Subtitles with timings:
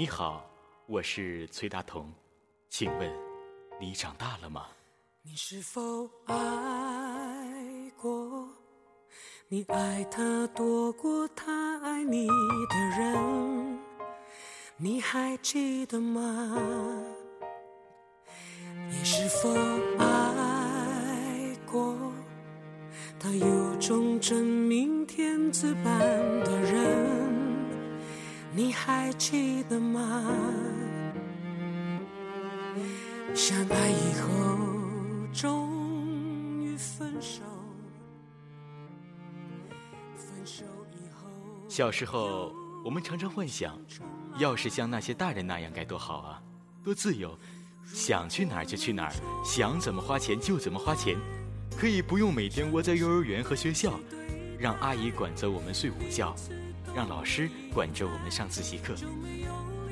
[0.00, 0.42] 你好，
[0.86, 2.10] 我是崔大同，
[2.70, 3.12] 请问
[3.78, 4.68] 你长大了吗？
[5.20, 8.48] 你是否爱过？
[9.48, 13.78] 你爱他多过他爱你的人，
[14.78, 16.58] 你还记得吗？
[18.88, 19.50] 你是否
[19.98, 21.94] 爱过？
[23.18, 25.98] 他有种真命天子般
[26.42, 26.49] 的，
[28.52, 30.24] 你还记得吗？
[33.32, 34.58] 相爱以后，
[35.32, 37.42] 终于分手。
[40.16, 41.28] 分手以后，
[41.68, 42.52] 小时候，
[42.84, 43.78] 我们常常幻想，
[44.36, 46.42] 要是像那些大人那样该多好啊，
[46.82, 47.38] 多自由，
[47.86, 49.12] 想去哪儿就去哪儿，
[49.44, 51.16] 想怎么花钱就怎么花钱，
[51.78, 53.98] 可以不用每天窝在幼儿园和学校，
[54.58, 56.34] 让阿姨管着我们睡午觉，
[56.94, 58.94] 让老师管着我们上自习课。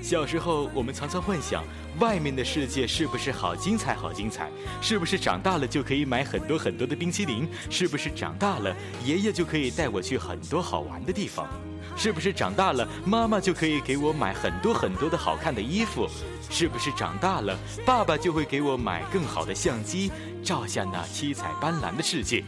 [0.00, 1.64] 小时候，我们常常幻想
[1.98, 4.48] 外面的世界是不是好精彩，好精彩？
[4.80, 7.48] 是不是长大了就可以买很多很多的冰淇淋？
[7.68, 11.48] 是不是长大了爷爷就可以带我去很多好玩的地方？
[11.96, 16.08] 是不是长大了妈妈就可以给我买很多很多的好看的衣服？
[16.48, 20.12] 是不是长大了爸爸就会给我买更好的相机，
[20.44, 22.44] 照下那七彩斑斓的世界？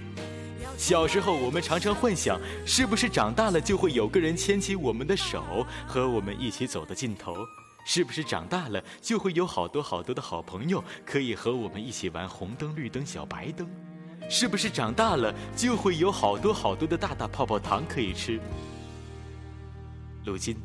[0.80, 7.36] 小时候，我们常常幻想，是不是长大了就会有个人牵起我们的手，和我们一起走到尽头？
[7.84, 13.68] 是不是长大了就会有好多好多的好朋友，可以和我们一起玩红灯、绿灯、小白灯？
[14.30, 18.40] 是不是长大了就会有好多好多的大大泡泡糖可以吃？
[20.24, 20.56] 如今，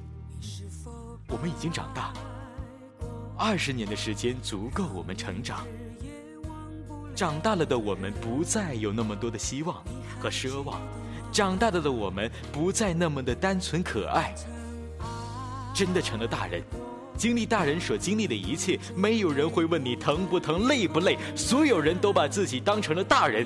[1.28, 2.14] 我们已经长大，
[3.38, 5.68] 二十年的时间足够我们成长。
[7.16, 9.82] 长大了的我们不再有那么多的希望
[10.26, 10.82] 和奢望，
[11.32, 14.34] 长大了的我们不再那么的单纯可爱。
[15.72, 16.64] 真的成了大人，
[17.16, 23.46] 经历大人所经历的一切，没有人会问你疼不疼、累不累，所有人都把自己当成了大人。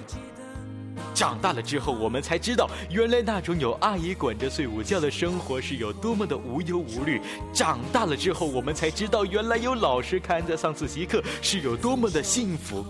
[1.14, 7.20] 长大了之后，我们才知道，原来那种有阿姨管着睡午觉的生活是有多么的无忧无虑。
[7.52, 12.86] 长大了之后，我们才知道，原来有老师看着上自习课是有多么的幸福。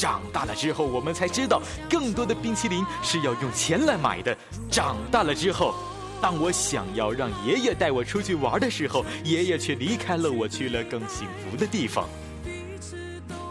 [0.00, 4.34] 长大了之后，我们才知道，更多的冰淇淋是要用钱来买的。
[4.70, 5.74] 长大了之后，
[6.22, 12.08] 当我想要让爷爷带我出去玩的时候，爷爷却离开了我，去了更幸福的地方。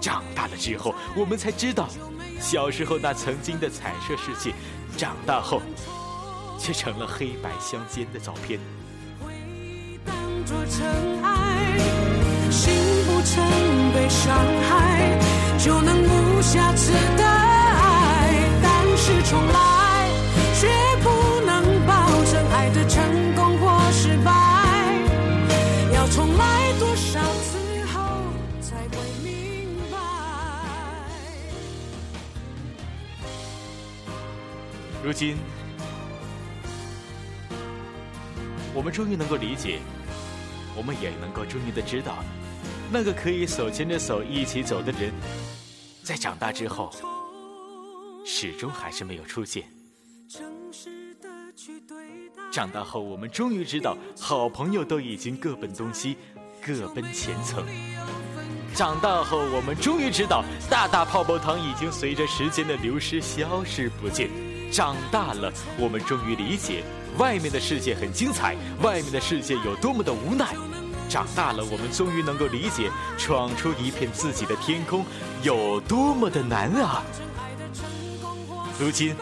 [0.02, 1.88] 长大了之后，我们才知道，
[2.40, 4.52] 小时候那曾经的彩色世界，
[4.98, 5.62] 长大后
[6.58, 8.60] 却成了黑白相间的照片。
[10.04, 10.16] 当
[10.46, 11.78] 作尘埃，
[12.50, 12.74] 心
[13.06, 14.36] 不曾被伤
[14.68, 14.99] 害，
[35.02, 35.38] 如今，
[38.74, 39.80] 我们终于能够理解，
[40.76, 42.18] 我们也能够终于的知道，
[42.92, 45.14] 那个可以手牵着手一起走的人，
[46.04, 46.92] 在长大之后，
[48.26, 49.64] 始终还是没有出现。
[52.52, 56.18] 长大后，我们终于知道，好朋友都已经各奔东西，
[56.62, 57.66] 各奔前程。
[58.76, 64.30] 长大后，我们终于知道，大大泡泡糖已经随着时间的流失消失不见。
[64.72, 66.84] 长大了，我们终于理解，
[67.18, 70.54] 外面的世界很精彩，外面的世界有多么的无奈。
[71.10, 75.04] 长大了，我们终于能够理解，闯出一片自己的天空
[75.42, 77.04] 有多么的难啊！
[78.80, 79.16] 如今，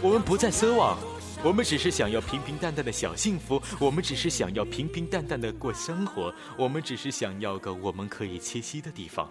[0.00, 0.98] 我们不再奢望，
[1.44, 9.30] 我们只是想要平平淡淡的小幸福，我们只是想要平平淡淡的过生活，我们只是想要个我们可以栖息的地方。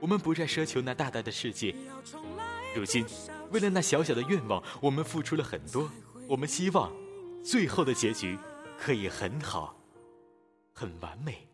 [0.00, 1.72] 我们不再奢求那大大的世界。
[2.74, 3.06] 如今，
[3.50, 5.90] 为了那小小的愿望，我们付出了很多。
[6.28, 6.92] 我们希望，
[7.44, 8.38] 最后的结局
[8.78, 9.76] 可以很好，
[10.72, 11.49] 很完美。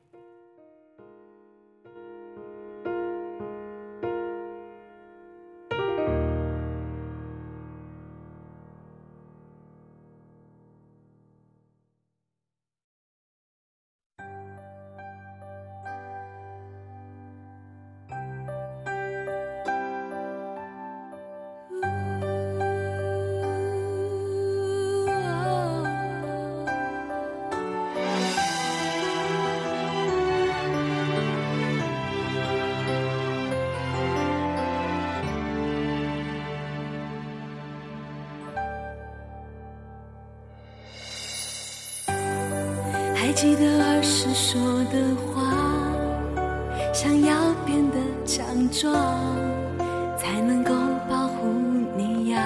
[43.36, 45.52] 记得儿时说的话，
[46.94, 48.94] 想要变得强壮，
[50.16, 50.72] 才能够
[51.06, 51.46] 保护
[51.94, 52.40] 你呀。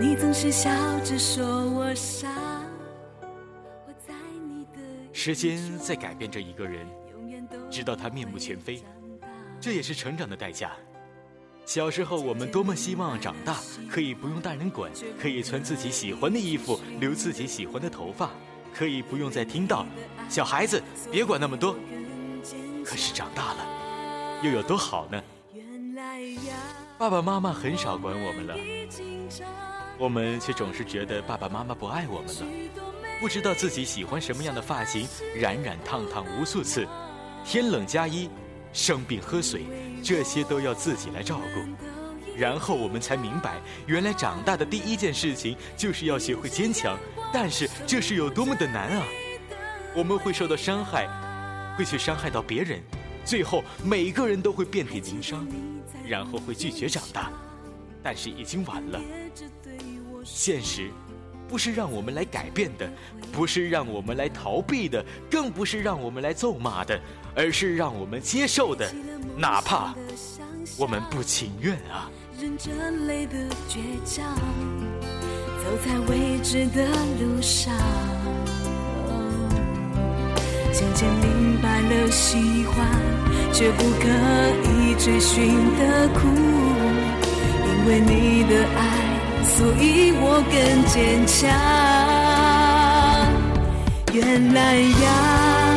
[0.00, 0.68] 你总是笑
[1.04, 2.28] 着说我傻，
[3.86, 4.12] 我在
[4.48, 4.80] 你的
[5.12, 6.84] 时间在改变着一个人，
[7.70, 8.82] 直到他面目全非
[9.60, 10.72] 这也是成长的代价。
[11.70, 13.58] 小时候，我们多么希望长大
[13.88, 14.90] 可以不用大人管，
[15.22, 18.28] 可以穿自己喜欢的衣服，留自己喜欢的头发，
[18.74, 19.86] 可以不用再听到
[20.28, 20.82] “小孩子
[21.12, 21.76] 别管那么多”。
[22.84, 25.22] 可是长大了，又有多好呢？
[26.98, 28.56] 爸爸妈妈很少管我们了，
[29.96, 32.80] 我们却总是觉得爸爸妈妈不爱我们了。
[33.20, 35.06] 不知道自己喜欢什么样的发型，
[35.36, 36.84] 染染烫烫无数次，
[37.44, 38.28] 天冷加衣，
[38.72, 39.64] 生病喝水，
[40.02, 41.86] 这些都要自己来照顾。
[42.36, 46.96] 然后我们才明白，原来长大的第一件事情就是要学会坚强，
[47.32, 49.04] 但是这是有多么的难啊！
[49.94, 51.08] 我们会受到伤害，
[51.76, 52.80] 会去伤害到别人，
[53.24, 55.46] 最后每个人都会遍体鳞伤，
[56.06, 57.30] 然后会拒绝长大，
[58.02, 59.00] 但是已经晚了。
[60.24, 60.90] 现实
[61.48, 62.88] 不是让我们来改变的，
[63.32, 66.98] 不是让我们来逃避的，更不是让我们来咒骂的，
[67.34, 68.92] 而是让我们接受的，
[69.36, 69.94] 哪怕
[70.76, 72.10] 我们不情愿啊！
[72.40, 72.70] 忍着
[73.06, 73.36] 泪的
[73.68, 74.24] 倔强，
[75.62, 76.86] 走在未知的
[77.20, 77.74] 路上。
[80.72, 82.86] 渐渐明白了喜欢，
[83.52, 84.08] 却不可
[84.70, 86.20] 以追寻的苦。
[87.66, 88.80] 因为你的爱，
[89.44, 91.38] 所以我更坚强。
[94.14, 95.69] 原来呀。